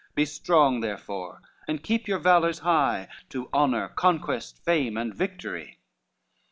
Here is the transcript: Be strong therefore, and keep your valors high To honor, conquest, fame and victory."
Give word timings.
Be 0.15 0.25
strong 0.25 0.79
therefore, 0.79 1.43
and 1.67 1.83
keep 1.83 2.07
your 2.07 2.17
valors 2.17 2.57
high 2.65 3.07
To 3.29 3.49
honor, 3.53 3.89
conquest, 3.89 4.57
fame 4.65 4.97
and 4.97 5.13
victory." 5.13 5.77